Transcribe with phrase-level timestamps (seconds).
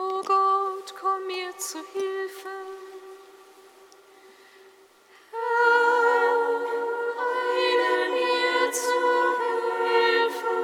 [0.00, 2.48] O Gott, komm mir zu Hilfe.
[5.32, 6.38] Herr,
[8.10, 9.00] mir zu
[9.82, 10.56] Hilfe.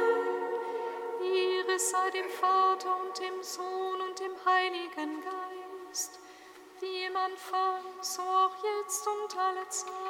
[1.20, 6.20] Ihre sei dem Vater und dem Sohn und dem Heiligen Geist,
[6.78, 10.03] wie im Anfang, so auch jetzt und alle Zeit.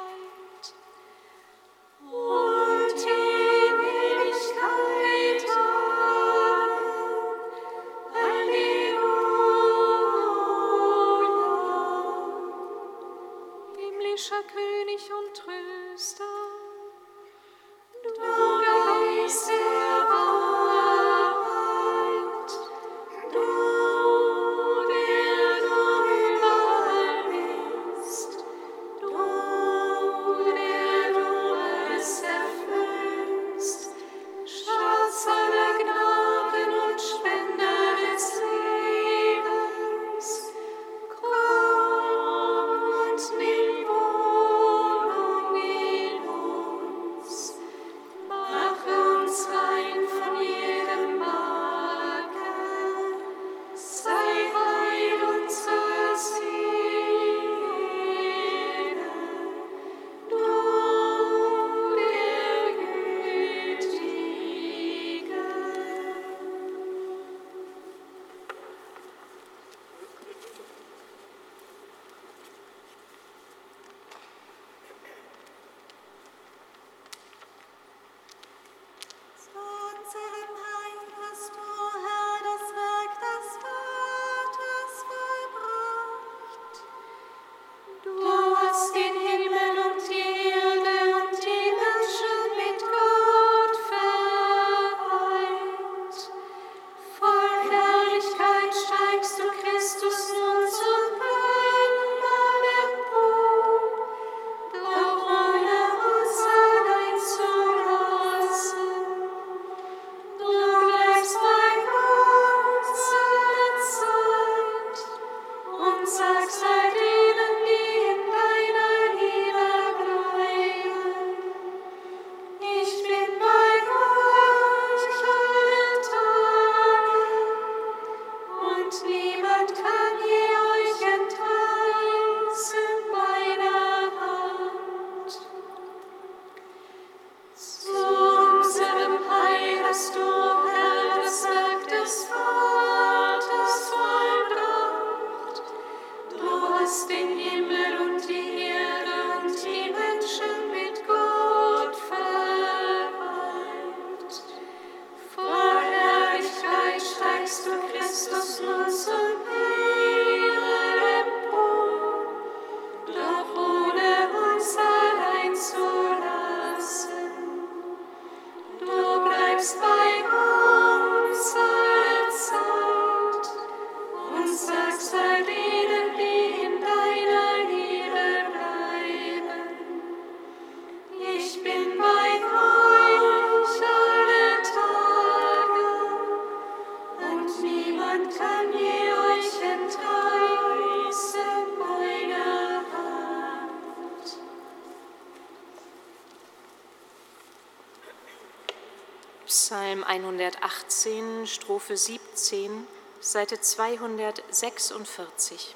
[200.19, 202.87] 118, Strophe 17,
[203.19, 205.75] Seite 246.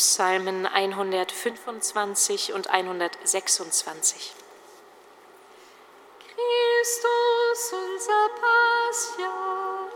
[0.00, 4.32] Psalmen 125 und 126.
[6.20, 9.90] Christus, unser Pascha,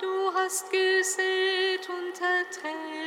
[0.00, 2.97] du hast gesät und erträgt.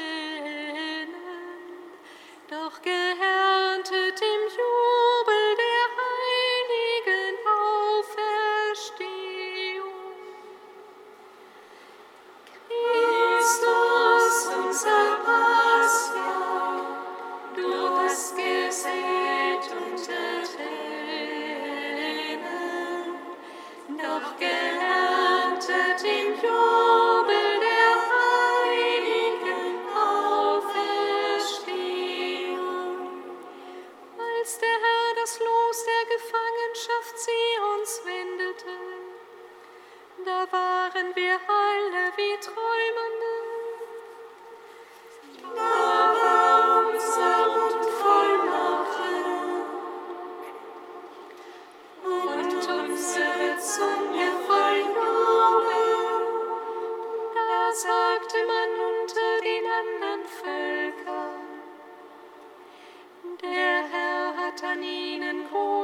[35.22, 38.76] das Los der Gefangenschaft sie uns wendete,
[40.26, 43.31] da waren wir alle wie Träumende.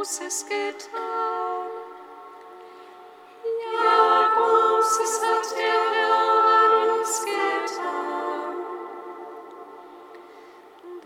[0.08, 1.70] Großes getan.
[3.74, 8.56] Ja, Großes hat der Herr an uns getan.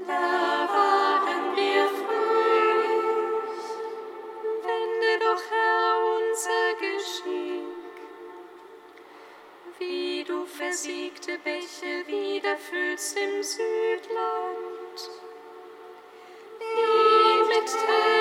[0.05, 3.65] Da waren wir fröhlich,
[4.67, 7.97] wende doch, Herr, unser Geschick.
[9.79, 14.99] Wie du versiegte Bäche wieder füllst im Südland.
[16.59, 18.20] Die mit Tränen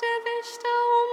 [0.00, 1.03] der Wächter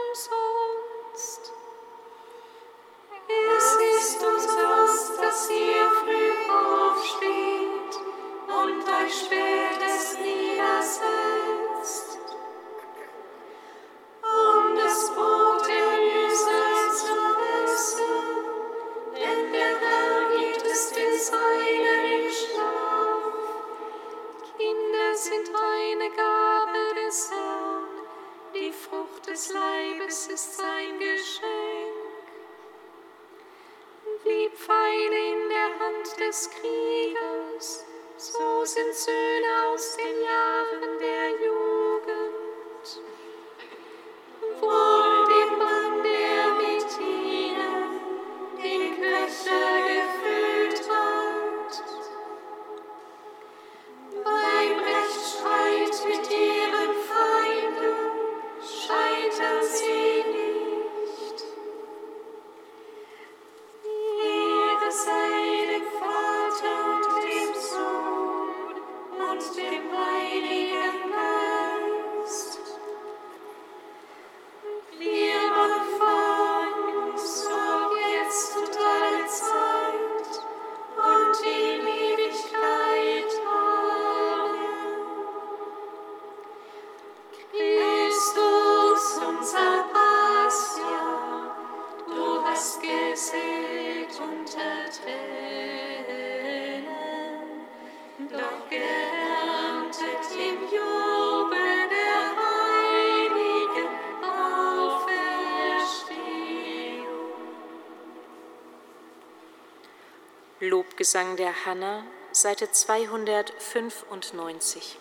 [111.01, 114.99] Gesang der Hanna, Seite 295.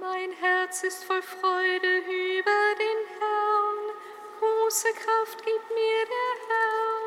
[0.00, 3.92] Mein Herz ist voll Freude über den Herrn,
[4.40, 6.98] große Kraft gibt mir der Herr.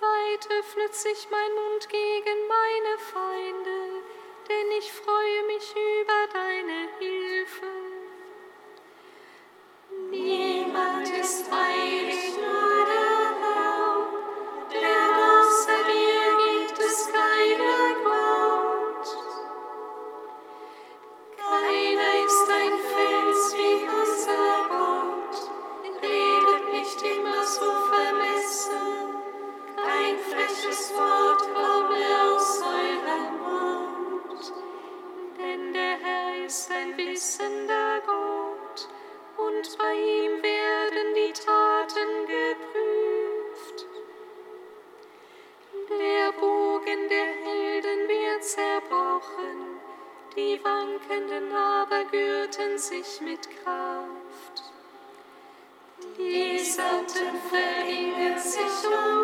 [0.00, 4.02] Weit öffnet sich mein Mund gegen meine Feinde,
[4.48, 5.72] denn ich freue mich
[6.02, 7.75] über deine Hilfe.
[57.06, 59.15] Guten Verdienen sich lohnt.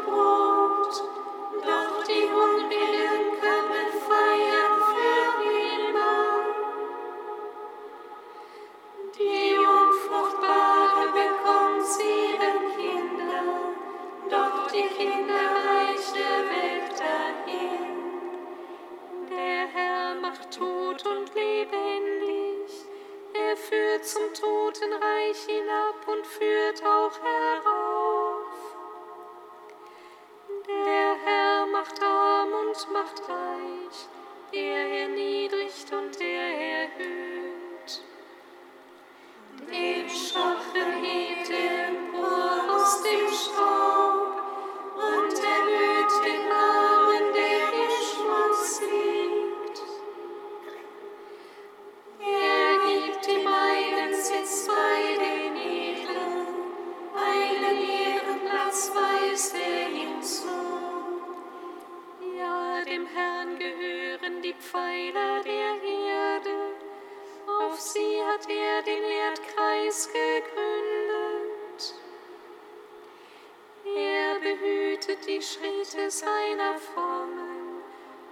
[73.85, 77.83] Er behütet die Schritte seiner Formen,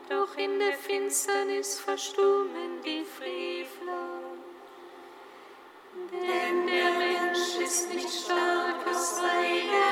[0.08, 4.20] doch in der Finsternis verstummen die Frevler.
[6.12, 9.89] Denn der Mensch ist nicht stark aus eigener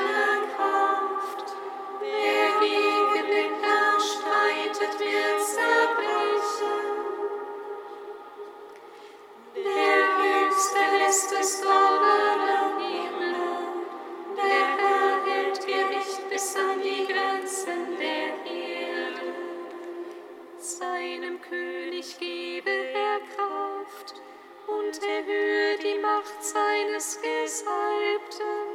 [27.49, 28.68] gesalbten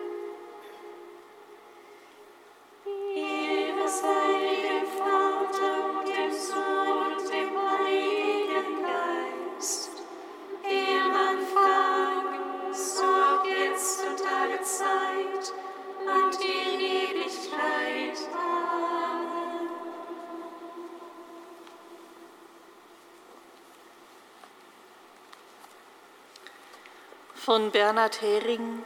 [27.45, 28.83] Von Bernhard Hering,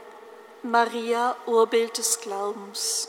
[0.65, 3.09] Maria, Urbild des Glaubens.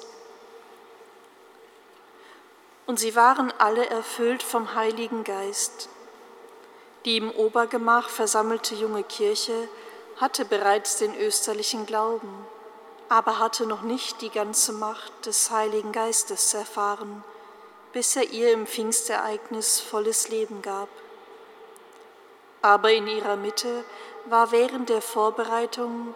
[2.86, 5.90] Und sie waren alle erfüllt vom Heiligen Geist.
[7.04, 9.68] Die im Obergemach versammelte junge Kirche
[10.18, 12.46] hatte bereits den österlichen Glauben,
[13.08, 17.24] aber hatte noch nicht die ganze Macht des Heiligen Geistes erfahren,
[17.92, 20.90] bis er ihr im Pfingstereignis volles Leben gab.
[22.62, 23.84] Aber in ihrer Mitte
[24.26, 26.14] war während der Vorbereitung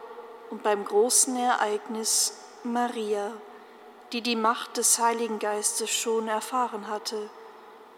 [0.50, 3.32] und beim großen Ereignis Maria,
[4.12, 7.30] die die Macht des Heiligen Geistes schon erfahren hatte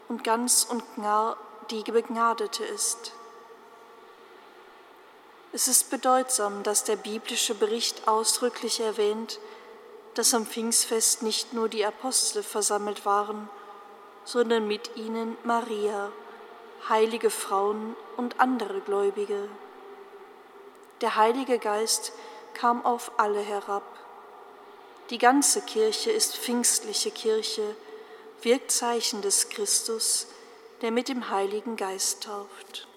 [0.08, 1.36] und ganz und gar
[1.70, 3.12] die Begnadete ist.
[5.52, 9.38] Es ist bedeutsam, dass der biblische Bericht ausdrücklich erwähnt,
[10.14, 13.48] dass am Pfingstfest nicht nur die Apostel versammelt waren,
[14.24, 16.10] sondern mit ihnen Maria,
[16.88, 19.48] heilige Frauen und andere Gläubige.
[21.00, 22.12] Der Heilige Geist
[22.54, 23.82] kam auf alle herab
[25.10, 27.76] die ganze Kirche ist pfingstliche Kirche,
[28.42, 30.26] Wirkzeichen des Christus,
[30.82, 32.88] der mit dem Heiligen Geist tauft.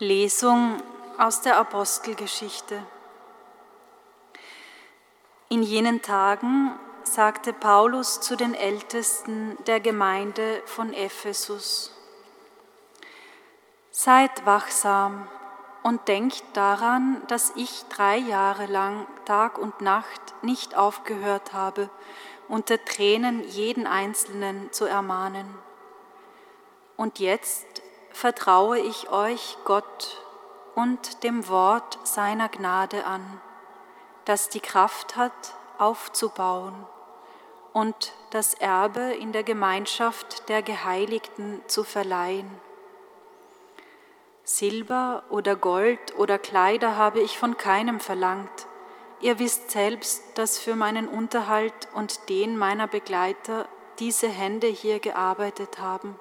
[0.00, 0.80] Lesung
[1.18, 2.80] aus der Apostelgeschichte.
[5.48, 11.92] In jenen Tagen sagte Paulus zu den Ältesten der Gemeinde von Ephesus,
[13.90, 15.26] Seid wachsam
[15.82, 21.90] und denkt daran, dass ich drei Jahre lang Tag und Nacht nicht aufgehört habe,
[22.46, 25.52] unter Tränen jeden Einzelnen zu ermahnen.
[26.96, 27.82] Und jetzt
[28.18, 30.20] vertraue ich euch Gott
[30.74, 33.40] und dem Wort seiner Gnade an,
[34.24, 36.74] das die Kraft hat, aufzubauen
[37.72, 42.50] und das Erbe in der Gemeinschaft der Geheiligten zu verleihen.
[44.42, 48.66] Silber oder Gold oder Kleider habe ich von keinem verlangt.
[49.20, 53.68] Ihr wisst selbst, dass für meinen Unterhalt und den meiner Begleiter
[54.00, 56.18] diese Hände hier gearbeitet haben.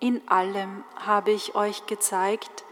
[0.00, 2.64] In allem habe ich euch gezeigt,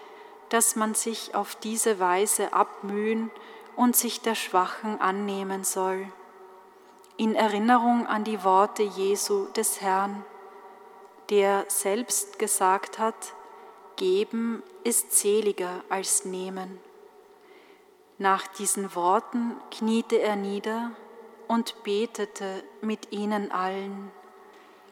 [0.50, 3.30] dass man sich auf diese Weise abmühen
[3.76, 6.06] und sich der Schwachen annehmen soll.
[7.16, 10.24] In Erinnerung an die Worte Jesu des Herrn,
[11.30, 13.34] der selbst gesagt hat,
[13.96, 16.80] Geben ist seliger als Nehmen.
[18.18, 20.90] Nach diesen Worten kniete er nieder
[21.46, 24.10] und betete mit ihnen allen.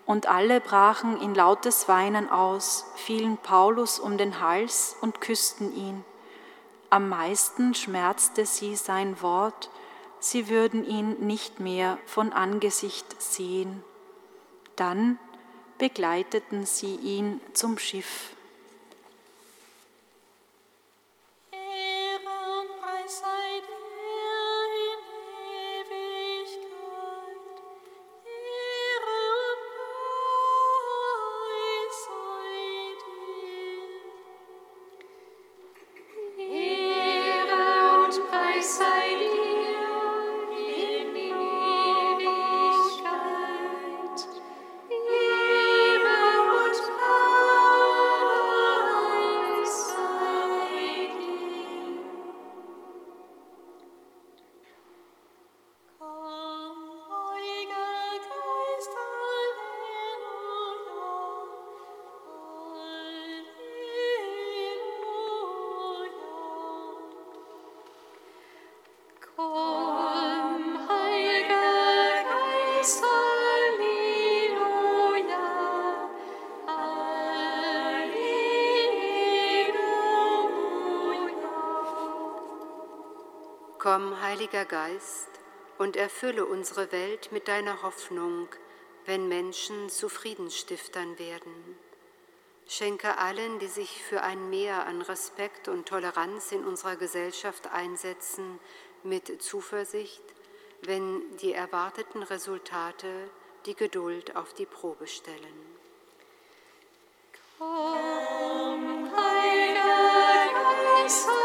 [0.04, 6.04] Und alle brachen in lautes Weinen aus, fielen Paulus um den Hals und küssten ihn.
[6.90, 9.70] Am meisten schmerzte sie sein Wort,
[10.18, 13.82] sie würden ihn nicht mehr von Angesicht sehen.
[14.76, 15.18] Dann
[15.78, 18.36] begleiteten sie ihn zum Schiff.
[84.22, 85.28] Heiliger Geist,
[85.78, 88.46] und erfülle unsere Welt mit deiner Hoffnung,
[89.04, 91.76] wenn Menschen zu Friedensstiftern werden.
[92.68, 98.60] Schenke allen, die sich für ein Mehr an Respekt und Toleranz in unserer Gesellschaft einsetzen,
[99.02, 100.22] mit Zuversicht,
[100.82, 103.28] wenn die erwarteten Resultate
[103.66, 105.76] die Geduld auf die Probe stellen.
[107.58, 111.41] Komm, Heiliger Geist,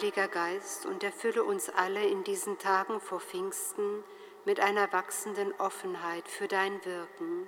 [0.00, 4.02] Heiliger Geist, und erfülle uns alle in diesen Tagen vor Pfingsten
[4.46, 7.46] mit einer wachsenden Offenheit für dein Wirken.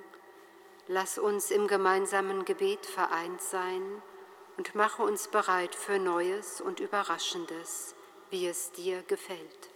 [0.86, 4.02] Lass uns im gemeinsamen Gebet vereint sein
[4.58, 7.94] und mache uns bereit für Neues und Überraschendes,
[8.28, 9.70] wie es dir gefällt.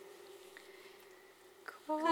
[1.87, 2.03] Komm,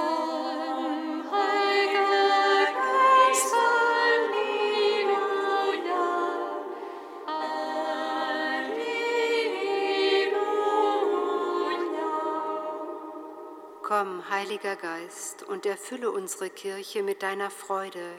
[13.96, 18.10] Komm, Heiliger Geist, und erfülle unsere Kirche mit deiner Freude,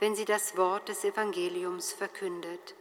[0.00, 2.74] wenn sie das Wort des Evangeliums verkündet.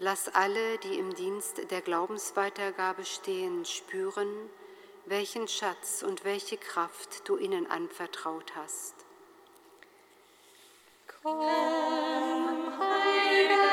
[0.00, 4.50] Lass alle, die im Dienst der Glaubensweitergabe stehen, spüren,
[5.06, 8.96] welchen Schatz und welche Kraft du ihnen anvertraut hast.
[11.22, 11.38] Komm,
[12.80, 13.63] Heiliger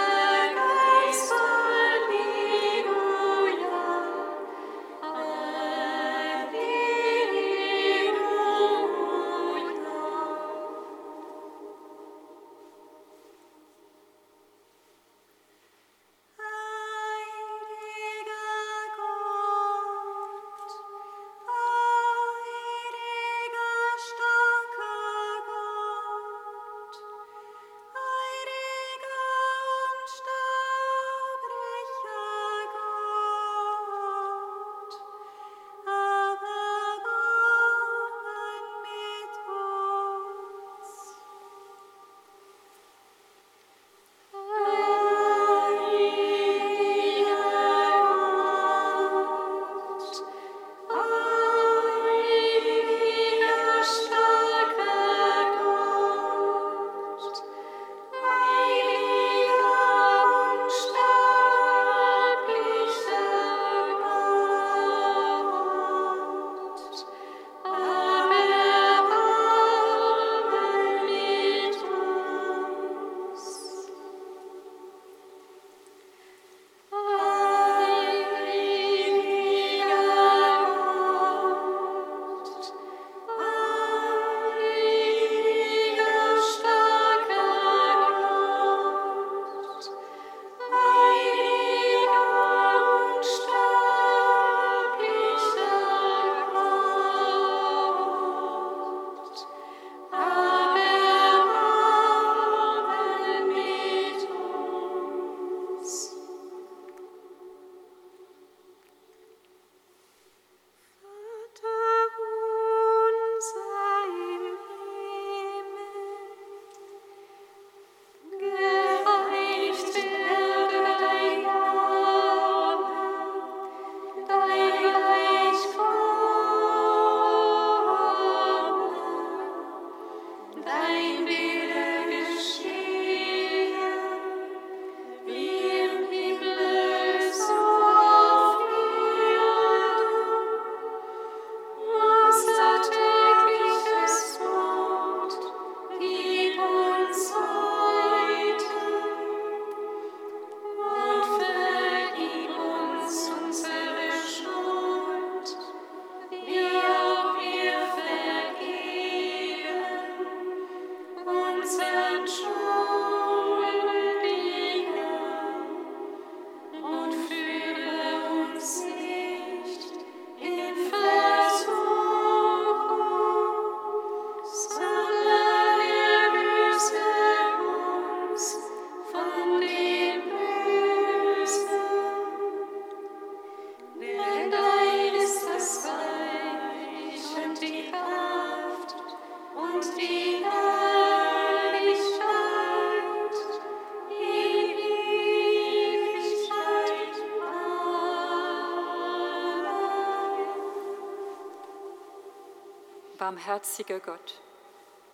[203.32, 204.42] Barmherziger Gott,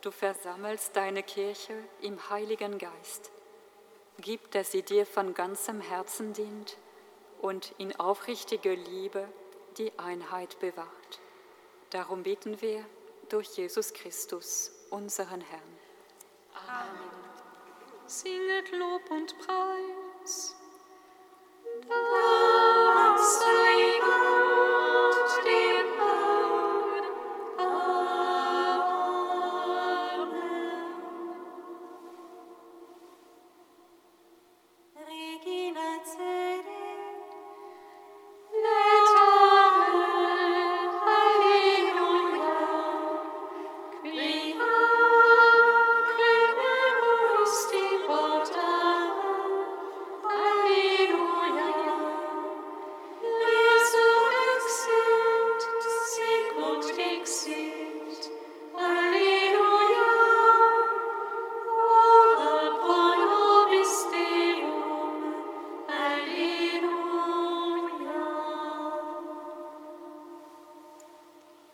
[0.02, 3.30] Du versammelst deine Kirche im Heiligen Geist.
[4.18, 6.78] Gib, dass sie dir von ganzem Herzen dient
[7.42, 9.28] und in aufrichtiger Liebe
[9.78, 11.20] die Einheit bewahrt.
[11.92, 12.84] Darum beten wir
[13.30, 15.78] durch Jesus Christus, unseren Herrn.
[16.68, 17.12] Amen.
[18.08, 20.57] Singet Lob und Preis.